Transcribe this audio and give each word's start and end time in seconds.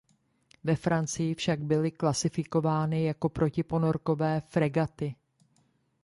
Ve 0.63 0.75
Francii 0.75 1.33
však 1.33 1.59
byly 1.63 1.91
klasifikovány 1.91 3.03
jako 3.03 3.29
protiponorkové 3.29 4.41
fregaty. 4.41 5.15